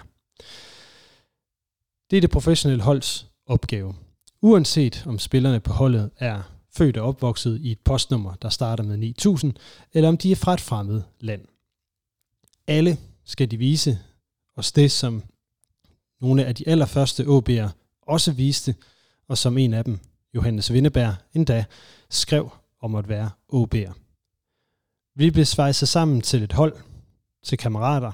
Det 2.10 2.16
er 2.16 2.20
det 2.20 2.30
professionelle 2.30 2.82
holds 2.82 3.26
opgave. 3.46 3.94
Uanset 4.40 5.04
om 5.06 5.18
spillerne 5.18 5.60
på 5.60 5.72
holdet 5.72 6.10
er 6.16 6.42
født 6.76 6.96
og 6.96 7.08
opvokset 7.08 7.60
i 7.60 7.72
et 7.72 7.80
postnummer, 7.80 8.34
der 8.34 8.48
starter 8.48 8.84
med 8.84 8.96
9000, 8.96 9.54
eller 9.92 10.08
om 10.08 10.16
de 10.16 10.32
er 10.32 10.36
fra 10.36 10.54
et 10.54 10.60
fremmed 10.60 11.02
land. 11.20 11.44
Alle 12.66 12.98
skal 13.30 13.50
de 13.50 13.56
vise 13.56 13.98
os 14.56 14.72
det, 14.72 14.92
som 14.92 15.22
nogle 16.20 16.44
af 16.44 16.54
de 16.54 16.68
allerførste 16.68 17.22
OB'er 17.22 17.68
også 18.02 18.32
viste, 18.32 18.74
og 19.28 19.38
som 19.38 19.58
en 19.58 19.74
af 19.74 19.84
dem, 19.84 19.98
Johannes 20.34 20.72
Vindeberg, 20.72 21.14
endda 21.34 21.64
skrev 22.10 22.50
om 22.80 22.94
at 22.94 23.08
være 23.08 23.30
OB'er. 23.52 23.92
Vi 25.14 25.30
blev 25.30 25.44
svejset 25.44 25.88
sammen 25.88 26.20
til 26.20 26.42
et 26.42 26.52
hold, 26.52 26.76
til 27.42 27.58
kammerater, 27.58 28.12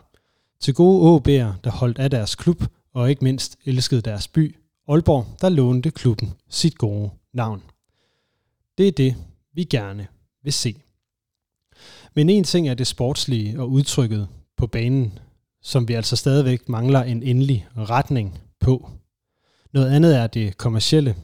til 0.60 0.74
gode 0.74 1.16
OB'er, 1.16 1.60
der 1.64 1.70
holdt 1.70 1.98
af 1.98 2.10
deres 2.10 2.34
klub 2.34 2.62
og 2.92 3.10
ikke 3.10 3.24
mindst 3.24 3.58
elskede 3.64 4.00
deres 4.00 4.28
by, 4.28 4.56
Aalborg, 4.88 5.26
der 5.40 5.48
lånte 5.48 5.90
klubben 5.90 6.34
sit 6.48 6.78
gode 6.78 7.10
navn. 7.32 7.62
Det 8.78 8.88
er 8.88 8.92
det, 8.92 9.16
vi 9.52 9.64
gerne 9.64 10.06
vil 10.42 10.52
se. 10.52 10.82
Men 12.14 12.30
en 12.30 12.44
ting 12.44 12.68
er 12.68 12.74
det 12.74 12.86
sportslige 12.86 13.60
og 13.60 13.70
udtrykket 13.70 14.28
på 14.56 14.66
banen, 14.66 15.18
som 15.62 15.88
vi 15.88 15.94
altså 15.94 16.16
stadigvæk 16.16 16.68
mangler 16.68 17.02
en 17.02 17.22
endelig 17.22 17.68
retning 17.76 18.40
på. 18.60 18.90
Noget 19.72 19.90
andet 19.90 20.16
er 20.16 20.26
det 20.26 20.56
kommercielle 20.56 21.16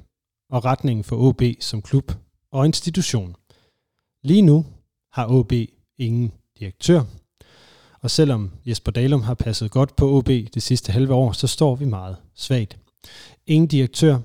og 0.51 0.65
retningen 0.65 1.05
for 1.05 1.17
OB 1.17 1.43
som 1.61 1.83
klub 1.83 2.13
og 2.51 2.67
institution. 2.67 3.37
Lige 4.23 4.43
nu 4.43 4.67
har 5.13 5.27
OB 5.27 5.53
ingen 5.99 6.33
direktør, 6.59 7.03
og 8.01 8.11
selvom 8.11 8.51
Jesper 8.67 8.93
Dalum 8.93 9.23
har 9.23 9.35
passet 9.35 9.71
godt 9.71 9.97
på 9.97 10.11
OB 10.19 10.27
det 10.27 10.63
sidste 10.63 10.93
halve 10.93 11.15
år, 11.15 11.33
så 11.33 11.47
står 11.47 11.77
vi 11.77 11.85
meget 11.85 12.17
svagt. 12.35 12.79
Ingen 13.47 13.69
direktør, 13.69 14.19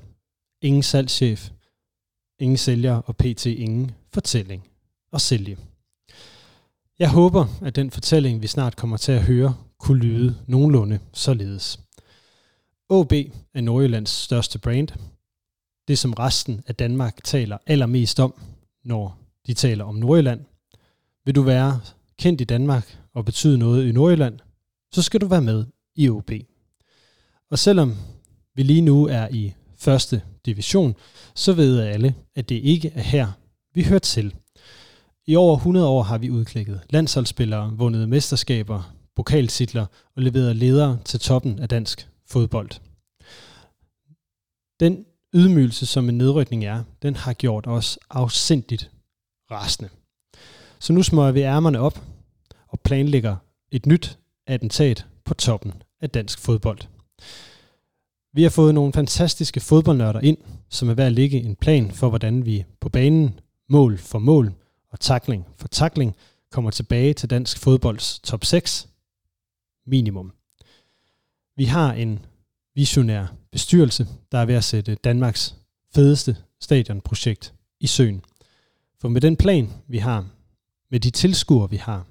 ingen 0.61 0.83
salgschef, 0.83 1.49
ingen 2.39 2.57
sælger 2.57 2.95
og 2.95 3.17
pt. 3.17 3.45
ingen 3.45 3.91
fortælling 4.13 4.67
og 5.11 5.21
sælge. 5.21 5.57
Jeg 6.99 7.09
håber, 7.11 7.45
at 7.61 7.75
den 7.75 7.91
fortælling, 7.91 8.41
vi 8.41 8.47
snart 8.47 8.75
kommer 8.75 8.97
til 8.97 9.11
at 9.11 9.23
høre, 9.23 9.55
kunne 9.79 9.99
lyde 9.99 10.37
nogenlunde 10.47 10.99
således. 11.13 11.79
OB 12.89 13.13
er 13.53 13.61
Nordjyllands 13.61 14.09
største 14.09 14.59
brand. 14.59 14.87
Det, 15.87 15.99
som 15.99 16.13
resten 16.13 16.63
af 16.67 16.75
Danmark 16.75 17.23
taler 17.23 17.57
allermest 17.67 18.19
om, 18.19 18.33
når 18.83 19.19
de 19.47 19.53
taler 19.53 19.85
om 19.85 19.95
Nordjylland. 19.95 20.45
Vil 21.25 21.35
du 21.35 21.41
være 21.41 21.81
kendt 22.19 22.41
i 22.41 22.43
Danmark 22.43 22.99
og 23.13 23.25
betyde 23.25 23.57
noget 23.57 23.87
i 23.87 23.91
Nordjylland, 23.91 24.39
så 24.91 25.01
skal 25.01 25.21
du 25.21 25.27
være 25.27 25.41
med 25.41 25.65
i 25.95 26.09
OB. 26.09 26.31
Og 27.51 27.59
selvom 27.59 27.95
vi 28.55 28.63
lige 28.63 28.81
nu 28.81 29.07
er 29.07 29.27
i 29.27 29.53
første 29.77 30.21
division, 30.45 30.95
så 31.35 31.53
ved 31.53 31.79
alle, 31.79 32.15
at 32.35 32.49
det 32.49 32.55
ikke 32.55 32.91
er 32.95 33.01
her, 33.01 33.31
vi 33.73 33.83
hører 33.83 33.99
til. 33.99 34.35
I 35.29 35.35
over 35.35 35.55
100 35.55 35.87
år 35.87 36.03
har 36.03 36.17
vi 36.17 36.29
udklækket 36.29 36.81
landsholdsspillere, 36.89 37.73
vundet 37.77 38.09
mesterskaber, 38.09 38.93
pokaltitler 39.15 39.85
og 40.15 40.21
leveret 40.21 40.55
ledere 40.55 40.99
til 41.05 41.19
toppen 41.19 41.59
af 41.59 41.69
dansk 41.69 42.09
fodbold. 42.25 42.69
Den 44.79 45.05
ydmygelse, 45.33 45.85
som 45.85 46.09
en 46.09 46.17
nedrykning 46.17 46.65
er, 46.65 46.83
den 47.01 47.15
har 47.15 47.33
gjort 47.33 47.67
os 47.67 47.99
afsindigt 48.09 48.91
rasende. 49.51 49.89
Så 50.79 50.93
nu 50.93 51.03
smøger 51.03 51.31
vi 51.31 51.41
ærmerne 51.41 51.79
op 51.79 52.01
og 52.67 52.79
planlægger 52.79 53.35
et 53.71 53.85
nyt 53.85 54.19
attentat 54.47 55.05
på 55.25 55.33
toppen 55.33 55.73
af 56.01 56.09
dansk 56.09 56.39
fodbold. 56.39 56.79
Vi 58.33 58.43
har 58.43 58.49
fået 58.49 58.73
nogle 58.73 58.93
fantastiske 58.93 59.59
fodboldnørder 59.59 60.19
ind, 60.19 60.37
som 60.69 60.89
er 60.89 60.93
ved 60.93 61.03
at 61.03 61.13
lægge 61.13 61.37
en 61.37 61.55
plan 61.55 61.91
for, 61.91 62.09
hvordan 62.09 62.45
vi 62.45 62.65
på 62.79 62.89
banen, 62.89 63.39
mål 63.69 63.97
for 63.97 64.19
mål 64.19 64.53
og 64.91 64.99
takling 64.99 65.45
for 65.55 65.67
takling, 65.67 66.15
kommer 66.51 66.71
tilbage 66.71 67.13
til 67.13 67.29
dansk 67.29 67.59
fodbolds 67.59 68.19
top 68.19 68.45
6 68.45 68.87
minimum. 69.85 70.33
Vi 71.55 71.65
har 71.65 71.93
en 71.93 72.25
visionær 72.75 73.27
bestyrelse, 73.51 74.07
der 74.31 74.37
er 74.37 74.45
ved 74.45 74.55
at 74.55 74.63
sætte 74.63 74.95
Danmarks 74.95 75.55
fedeste 75.95 76.37
stadionprojekt 76.61 77.53
i 77.79 77.87
søen. 77.87 78.21
For 78.99 79.09
med 79.09 79.21
den 79.21 79.35
plan, 79.35 79.73
vi 79.87 79.97
har, 79.97 80.27
med 80.91 80.99
de 80.99 81.09
tilskuere, 81.09 81.69
vi 81.69 81.77
har, 81.77 82.05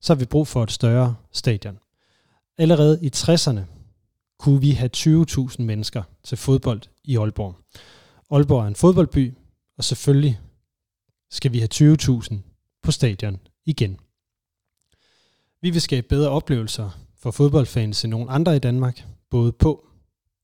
så 0.00 0.14
har 0.14 0.18
vi 0.18 0.24
brug 0.24 0.48
for 0.48 0.62
et 0.62 0.72
større 0.72 1.16
stadion. 1.32 1.78
Allerede 2.58 2.98
i 3.02 3.10
60'erne 3.16 3.60
kunne 4.38 4.60
vi 4.60 4.70
have 4.70 4.90
20.000 4.96 5.62
mennesker 5.62 6.02
til 6.22 6.38
fodbold 6.38 6.82
i 7.04 7.16
Aalborg. 7.16 7.56
Aalborg 8.30 8.62
er 8.62 8.68
en 8.68 8.76
fodboldby, 8.76 9.34
og 9.78 9.84
selvfølgelig 9.84 10.40
skal 11.30 11.52
vi 11.52 11.58
have 11.58 11.94
20.000 11.94 12.34
på 12.82 12.90
stadion 12.90 13.40
igen. 13.66 14.00
Vi 15.62 15.70
vil 15.70 15.80
skabe 15.80 16.08
bedre 16.08 16.30
oplevelser 16.30 16.90
for 17.16 17.30
fodboldfans 17.30 18.04
end 18.04 18.10
nogen 18.10 18.28
andre 18.30 18.56
i 18.56 18.58
Danmark, 18.58 19.04
både 19.30 19.52
på 19.52 19.86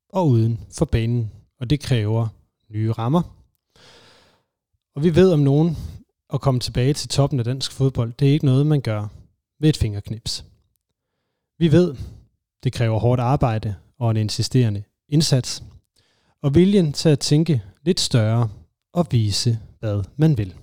og 0.09 0.28
uden 0.28 0.61
for 0.73 0.85
banen, 0.85 1.33
og 1.61 1.71
det 1.71 1.81
kræver 1.81 2.28
nye 2.71 2.93
rammer. 2.93 3.23
Og 4.95 5.02
vi 5.02 5.14
ved 5.14 5.33
om 5.33 5.38
nogen 5.38 5.76
at 6.33 6.40
komme 6.40 6.61
tilbage 6.61 6.95
til 6.95 7.09
toppen 7.09 7.38
af 7.38 7.45
dansk 7.45 7.73
fodbold, 7.73 8.12
det 8.12 8.28
er 8.28 8.33
ikke 8.33 8.45
noget, 8.47 8.66
man 8.66 8.81
gør 8.81 9.09
ved 9.61 9.69
et 9.69 9.76
fingerknips. 9.76 10.45
Vi 11.59 11.73
ved, 11.73 11.97
det 12.64 12.73
kræver 12.73 12.99
hårdt 12.99 13.21
arbejde 13.21 13.75
og 13.99 14.11
en 14.11 14.16
insisterende 14.16 14.83
indsats, 15.09 15.62
og 16.43 16.55
viljen 16.55 16.93
til 16.93 17.09
at 17.09 17.21
tænke 17.21 17.62
lidt 17.83 18.00
større 18.00 18.49
og 18.93 19.07
vise, 19.11 19.59
hvad 19.81 20.05
man 20.16 20.38
vil. 20.38 20.55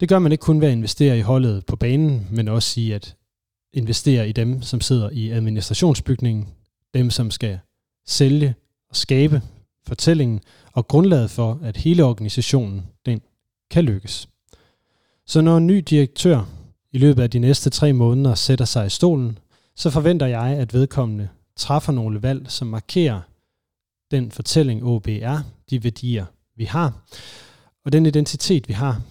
Det 0.00 0.08
gør 0.08 0.18
man 0.18 0.32
ikke 0.32 0.42
kun 0.42 0.60
ved 0.60 0.68
at 0.68 0.72
investere 0.72 1.18
i 1.18 1.20
holdet 1.20 1.66
på 1.66 1.76
banen, 1.76 2.28
men 2.30 2.48
også 2.48 2.80
i 2.80 2.90
at 2.90 3.16
investere 3.72 4.28
i 4.28 4.32
dem, 4.32 4.62
som 4.62 4.80
sidder 4.80 5.10
i 5.10 5.30
administrationsbygningen, 5.30 6.48
dem, 6.94 7.10
som 7.10 7.30
skal 7.30 7.58
sælge 8.06 8.54
og 8.90 8.96
skabe 8.96 9.42
fortællingen 9.86 10.40
og 10.72 10.88
grundlaget 10.88 11.30
for, 11.30 11.60
at 11.62 11.76
hele 11.76 12.04
organisationen 12.04 12.86
den 13.06 13.20
kan 13.70 13.84
lykkes. 13.84 14.28
Så 15.26 15.40
når 15.40 15.56
en 15.56 15.66
ny 15.66 15.78
direktør 15.78 16.44
i 16.92 16.98
løbet 16.98 17.22
af 17.22 17.30
de 17.30 17.38
næste 17.38 17.70
tre 17.70 17.92
måneder 17.92 18.34
sætter 18.34 18.64
sig 18.64 18.86
i 18.86 18.90
stolen, 18.90 19.38
så 19.76 19.90
forventer 19.90 20.26
jeg, 20.26 20.46
at 20.58 20.74
vedkommende 20.74 21.28
træffer 21.56 21.92
nogle 21.92 22.22
valg, 22.22 22.50
som 22.50 22.66
markerer 22.66 23.20
den 24.10 24.30
fortælling 24.30 24.84
OBR, 24.84 25.36
de 25.70 25.84
værdier, 25.84 26.26
vi 26.56 26.64
har, 26.64 27.02
og 27.84 27.92
den 27.92 28.06
identitet, 28.06 28.68
vi 28.68 28.72
har. 28.72 29.02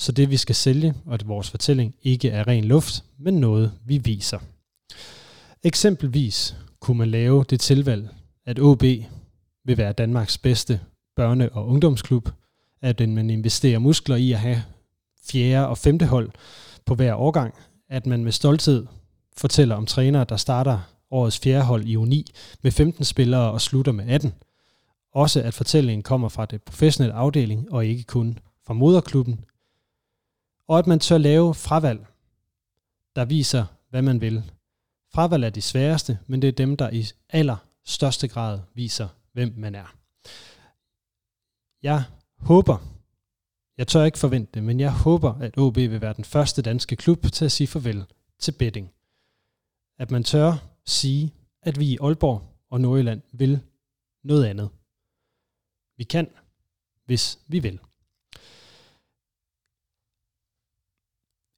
Så 0.00 0.12
det, 0.12 0.30
vi 0.30 0.36
skal 0.36 0.54
sælge, 0.54 0.94
og 1.06 1.14
at 1.14 1.28
vores 1.28 1.50
fortælling 1.50 1.94
ikke 2.02 2.30
er 2.30 2.48
ren 2.48 2.64
luft, 2.64 3.04
men 3.18 3.34
noget, 3.34 3.72
vi 3.84 3.98
viser. 3.98 4.38
Eksempelvis 5.62 6.56
kunne 6.80 6.98
man 6.98 7.10
lave 7.10 7.44
det 7.50 7.60
tilvalg, 7.60 8.08
at 8.46 8.58
OB 8.58 8.82
vil 9.64 9.76
være 9.76 9.92
Danmarks 9.92 10.38
bedste 10.38 10.80
børne- 11.20 11.52
og 11.52 11.68
ungdomsklub, 11.68 12.28
at 12.82 13.08
man 13.08 13.30
investerer 13.30 13.78
muskler 13.78 14.16
i 14.16 14.32
at 14.32 14.38
have 14.38 14.62
fjerde 15.30 15.68
og 15.68 15.78
femte 15.78 16.06
hold 16.06 16.30
på 16.86 16.94
hver 16.94 17.14
årgang, 17.14 17.54
at 17.88 18.06
man 18.06 18.24
med 18.24 18.32
stolthed 18.32 18.86
fortæller 19.36 19.74
om 19.74 19.86
trænere, 19.86 20.24
der 20.28 20.36
starter 20.36 20.78
årets 21.10 21.38
fjerde 21.38 21.64
hold 21.64 21.84
i 21.86 21.96
uni 21.96 22.26
med 22.62 22.70
15 22.70 23.04
spillere 23.04 23.50
og 23.50 23.60
slutter 23.60 23.92
med 23.92 24.08
18. 24.08 24.34
Også 25.14 25.42
at 25.42 25.54
fortællingen 25.54 26.02
kommer 26.02 26.28
fra 26.28 26.46
det 26.46 26.62
professionelle 26.62 27.14
afdeling 27.14 27.72
og 27.72 27.86
ikke 27.86 28.02
kun 28.02 28.38
fra 28.66 28.74
moderklubben. 28.74 29.40
Og 30.70 30.78
at 30.78 30.86
man 30.86 31.00
tør 31.00 31.18
lave 31.18 31.54
fravalg, 31.54 32.06
der 33.16 33.24
viser, 33.24 33.64
hvad 33.88 34.02
man 34.02 34.20
vil. 34.20 34.50
Fravalg 35.12 35.44
er 35.44 35.50
de 35.50 35.62
sværeste, 35.62 36.18
men 36.26 36.42
det 36.42 36.48
er 36.48 36.52
dem, 36.52 36.76
der 36.76 36.90
i 36.90 37.04
aller 37.28 37.56
største 37.84 38.28
grad 38.28 38.60
viser, 38.74 39.08
hvem 39.32 39.54
man 39.56 39.74
er. 39.74 39.96
Jeg 41.82 42.04
håber, 42.38 42.78
jeg 43.78 43.88
tør 43.88 44.04
ikke 44.04 44.18
forvente 44.18 44.52
det, 44.54 44.62
men 44.62 44.80
jeg 44.80 44.92
håber, 44.92 45.34
at 45.34 45.58
OB 45.58 45.76
vil 45.76 46.00
være 46.00 46.14
den 46.14 46.24
første 46.24 46.62
danske 46.62 46.96
klub 46.96 47.22
til 47.32 47.44
at 47.44 47.52
sige 47.52 47.66
farvel 47.66 48.04
til 48.38 48.52
betting. 48.52 48.92
At 49.98 50.10
man 50.10 50.24
tør 50.24 50.52
sige, 50.84 51.34
at 51.62 51.78
vi 51.80 51.86
i 51.86 51.98
Aalborg 52.00 52.42
og 52.70 52.80
Nordjylland 52.80 53.22
vil 53.32 53.60
noget 54.24 54.44
andet. 54.44 54.70
Vi 55.96 56.04
kan, 56.04 56.30
hvis 57.04 57.38
vi 57.48 57.58
vil. 57.58 57.80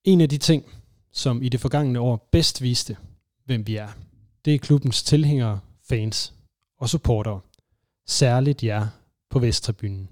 En 0.05 0.21
af 0.21 0.29
de 0.29 0.39
ting, 0.39 0.65
som 1.13 1.43
i 1.43 1.49
det 1.49 1.61
forgangne 1.61 2.01
år 2.01 2.29
bedst 2.33 2.63
viste, 2.63 2.97
hvem 3.45 3.67
vi 3.67 3.77
er, 3.77 3.89
det 4.45 4.55
er 4.55 4.59
klubbens 4.59 5.03
tilhængere, 5.03 5.61
fans 5.89 6.35
og 6.79 6.89
supportere. 6.89 7.41
Særligt 8.07 8.63
jer 8.63 8.89
på 9.31 9.39
Vesttribunen. 9.39 10.09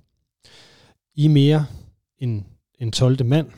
I 1.15 1.25
er 1.25 1.29
mere 1.29 1.67
end 2.19 2.45
en 2.79 2.93
12. 2.93 3.27
mand. 3.27 3.51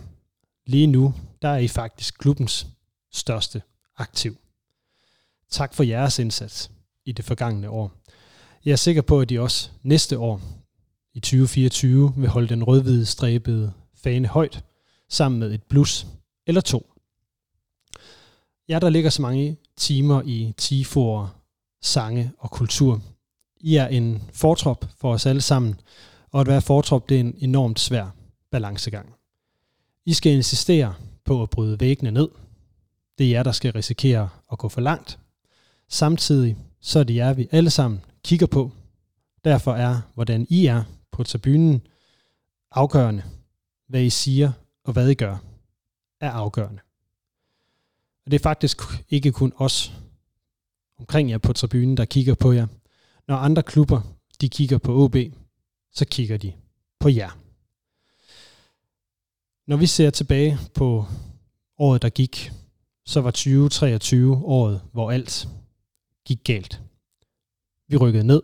Lige 0.66 0.86
nu, 0.86 1.14
der 1.42 1.48
er 1.48 1.58
I 1.58 1.68
faktisk 1.68 2.18
klubbens 2.18 2.66
største 3.12 3.62
aktiv. 3.96 4.36
Tak 5.50 5.74
for 5.74 5.82
jeres 5.82 6.18
indsats 6.18 6.70
i 7.04 7.12
det 7.12 7.24
forgangne 7.24 7.70
år. 7.70 7.92
Jeg 8.64 8.72
er 8.72 8.76
sikker 8.76 9.02
på, 9.02 9.20
at 9.20 9.30
I 9.30 9.38
også 9.38 9.70
næste 9.82 10.18
år 10.18 10.40
i 11.14 11.20
2024 11.20 12.14
vil 12.16 12.28
holde 12.28 12.48
den 12.48 12.64
rødhvide 12.64 13.06
stræbede 13.06 13.72
fane 13.94 14.28
højt, 14.28 14.64
sammen 15.08 15.38
med 15.40 15.52
et 15.54 15.62
blus 15.62 16.06
eller 16.46 16.60
to. 16.60 16.92
Jeg 18.68 18.80
der 18.80 18.90
ligger 18.90 19.10
så 19.10 19.22
mange 19.22 19.56
timer 19.76 20.22
i 20.24 20.54
tifor, 20.56 21.34
sange 21.82 22.32
og 22.38 22.50
kultur. 22.50 23.02
I 23.60 23.76
er 23.76 23.86
en 23.86 24.22
fortrop 24.32 24.84
for 24.96 25.12
os 25.12 25.26
alle 25.26 25.40
sammen, 25.40 25.80
og 26.30 26.40
at 26.40 26.46
være 26.46 26.62
fortrop 26.62 27.08
det 27.08 27.16
er 27.16 27.20
en 27.20 27.34
enormt 27.38 27.80
svær 27.80 28.14
balancegang. 28.50 29.14
I 30.06 30.12
skal 30.12 30.32
insistere 30.32 30.94
på 31.24 31.42
at 31.42 31.50
bryde 31.50 31.80
væggene 31.80 32.10
ned. 32.10 32.28
Det 33.18 33.26
er 33.26 33.30
jer, 33.30 33.42
der 33.42 33.52
skal 33.52 33.72
risikere 33.72 34.28
at 34.52 34.58
gå 34.58 34.68
for 34.68 34.80
langt. 34.80 35.18
Samtidig 35.88 36.56
så 36.80 36.98
er 36.98 37.04
det 37.04 37.16
jer, 37.16 37.32
vi 37.32 37.48
alle 37.50 37.70
sammen 37.70 38.00
kigger 38.24 38.46
på. 38.46 38.70
Derfor 39.44 39.72
er, 39.74 40.00
hvordan 40.14 40.46
I 40.50 40.66
er 40.66 40.82
på 41.12 41.24
tribunen, 41.24 41.82
afgørende. 42.70 43.22
Hvad 43.88 44.02
I 44.02 44.10
siger 44.10 44.52
og 44.84 44.92
hvad 44.92 45.10
I 45.10 45.14
gør, 45.14 45.38
er 46.22 46.30
afgørende. 46.30 46.80
Og 48.24 48.30
det 48.30 48.38
er 48.38 48.42
faktisk 48.42 48.80
ikke 49.08 49.32
kun 49.32 49.52
os 49.56 49.92
omkring 50.98 51.30
jer 51.30 51.38
på 51.38 51.52
tribunen, 51.52 51.96
der 51.96 52.04
kigger 52.04 52.34
på 52.34 52.52
jer. 52.52 52.66
Når 53.28 53.36
andre 53.36 53.62
klubber, 53.62 54.00
de 54.40 54.48
kigger 54.48 54.78
på 54.78 55.04
OB, 55.04 55.16
så 55.92 56.04
kigger 56.04 56.36
de 56.36 56.52
på 57.00 57.08
jer. 57.08 57.38
Når 59.66 59.76
vi 59.76 59.86
ser 59.86 60.10
tilbage 60.10 60.58
på 60.74 61.04
året, 61.78 62.02
der 62.02 62.08
gik, 62.08 62.52
så 63.06 63.20
var 63.20 63.30
2023 63.30 64.36
året, 64.36 64.80
hvor 64.92 65.10
alt 65.10 65.48
gik 66.24 66.44
galt. 66.44 66.82
Vi 67.88 67.96
rykkede 67.96 68.24
ned. 68.24 68.42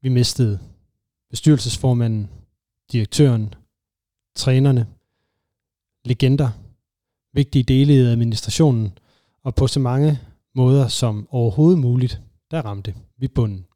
Vi 0.00 0.08
mistede 0.08 0.60
bestyrelsesformanden, 1.30 2.30
direktøren, 2.92 3.54
trænerne, 4.34 4.86
legender, 6.04 6.50
vigtige 7.32 7.62
dele 7.62 7.94
i 7.94 7.98
administrationen, 7.98 8.98
og 9.42 9.54
på 9.54 9.66
så 9.66 9.80
mange 9.80 10.18
måder 10.54 10.88
som 10.88 11.28
overhovedet 11.30 11.78
muligt, 11.78 12.20
der 12.50 12.62
ramte 12.62 12.94
vi 13.18 13.28
bunden. 13.28 13.66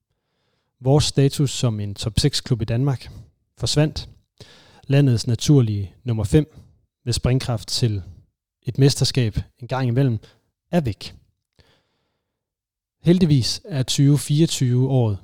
Vores 0.81 1.05
status 1.05 1.51
som 1.51 1.81
en 1.81 1.95
top 1.95 2.19
6 2.19 2.41
klub 2.41 2.63
i 2.63 2.65
Danmark 2.65 3.11
forsvandt. 3.59 4.09
Landets 4.87 5.27
naturlige 5.27 5.95
nummer 6.05 6.25
5 6.25 6.55
med 7.05 7.13
springkraft 7.13 7.69
til 7.69 8.03
et 8.63 8.79
mesterskab 8.79 9.39
en 9.59 9.69
gang 9.69 9.89
imellem 9.89 10.19
er 10.71 10.81
væk. 10.81 11.15
Heldigvis 13.03 13.61
er 13.65 13.83
2024 13.83 14.89
året, 14.89 15.19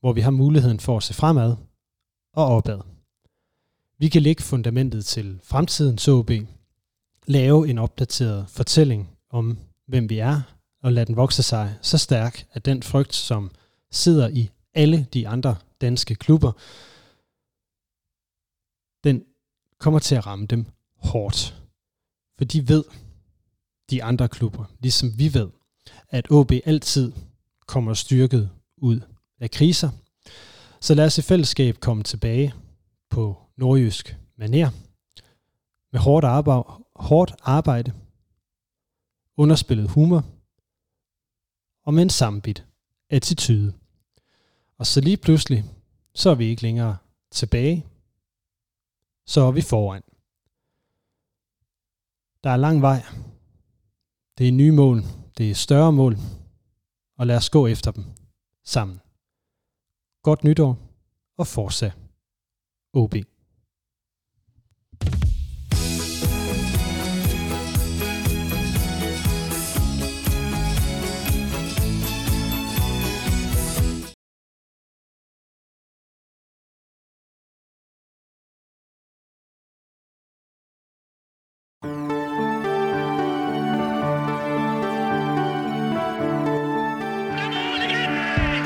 hvor 0.00 0.12
vi 0.12 0.20
har 0.20 0.30
muligheden 0.30 0.80
for 0.80 0.96
at 0.96 1.02
se 1.02 1.14
fremad 1.14 1.56
og 2.32 2.46
opad. 2.46 2.95
Vi 3.98 4.08
kan 4.08 4.22
lægge 4.22 4.42
fundamentet 4.42 5.06
til 5.06 5.40
fremtidens 5.44 6.08
OB, 6.08 6.30
lave 7.26 7.68
en 7.68 7.78
opdateret 7.78 8.50
fortælling 8.50 9.10
om, 9.30 9.58
hvem 9.86 10.10
vi 10.10 10.18
er, 10.18 10.42
og 10.82 10.92
lade 10.92 11.06
den 11.06 11.16
vokse 11.16 11.42
sig 11.42 11.78
så 11.82 11.98
stærk, 11.98 12.46
at 12.52 12.64
den 12.64 12.82
frygt, 12.82 13.14
som 13.14 13.50
sidder 13.90 14.28
i 14.28 14.50
alle 14.74 15.06
de 15.12 15.28
andre 15.28 15.56
danske 15.80 16.14
klubber, 16.14 16.52
den 19.04 19.24
kommer 19.78 19.98
til 19.98 20.14
at 20.14 20.26
ramme 20.26 20.46
dem 20.46 20.66
hårdt. 20.96 21.62
For 22.38 22.44
de 22.44 22.68
ved, 22.68 22.84
de 23.90 24.04
andre 24.04 24.28
klubber, 24.28 24.64
ligesom 24.80 25.18
vi 25.18 25.34
ved, 25.34 25.48
at 26.08 26.30
OB 26.30 26.52
altid 26.64 27.12
kommer 27.66 27.94
styrket 27.94 28.50
ud 28.76 29.00
af 29.40 29.50
kriser. 29.50 29.90
Så 30.80 30.94
lad 30.94 31.06
os 31.06 31.18
i 31.18 31.22
fællesskab 31.22 31.80
komme 31.80 32.02
tilbage 32.02 32.54
på 33.10 33.45
nordjysk 33.56 34.16
maner 34.36 34.70
med 35.92 36.00
hårdt 36.00 36.24
arbejde, 36.24 36.64
hårdt 36.96 37.34
arbejde 37.42 37.92
underspillet 39.36 39.90
humor 39.90 40.24
og 41.82 41.94
med 41.94 42.02
en 42.02 42.10
sammenbit 42.10 42.66
attitude. 43.10 43.74
Og 44.78 44.86
så 44.86 45.00
lige 45.00 45.16
pludselig, 45.16 45.64
så 46.14 46.30
er 46.30 46.34
vi 46.34 46.44
ikke 46.44 46.62
længere 46.62 46.96
tilbage, 47.30 47.86
så 49.26 49.40
er 49.40 49.52
vi 49.52 49.62
foran. 49.62 50.02
Der 52.44 52.50
er 52.50 52.56
lang 52.56 52.82
vej. 52.82 53.02
Det 54.38 54.48
er 54.48 54.52
nye 54.52 54.72
mål. 54.72 55.02
Det 55.38 55.50
er 55.50 55.54
større 55.54 55.92
mål. 55.92 56.16
Og 57.18 57.26
lad 57.26 57.36
os 57.36 57.50
gå 57.50 57.66
efter 57.66 57.90
dem 57.90 58.04
sammen. 58.64 59.00
Godt 60.22 60.44
nytår 60.44 60.78
og 61.36 61.46
fortsat 61.46 61.92
OB. 62.92 63.14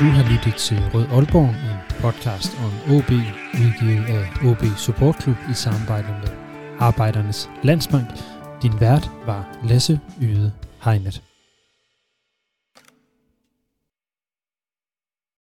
Du 0.01 0.05
har 0.05 0.31
lyttet 0.31 0.55
til 0.55 0.77
Rød 0.93 1.05
Aalborg, 1.11 1.49
en 1.49 1.79
podcast 1.99 2.57
om 2.65 2.95
OB, 2.95 3.11
udgivet 3.53 4.05
af 4.05 4.45
OB 4.45 4.63
Support 4.77 5.21
Club 5.21 5.37
i 5.51 5.53
samarbejde 5.53 6.07
med 6.07 6.29
Arbejdernes 6.79 7.49
Landsbank. 7.63 8.07
Din 8.61 8.79
vært 8.79 9.11
var 9.25 9.57
Lasse 9.63 9.99
Yde 10.21 10.51
Heinet. 10.83 11.30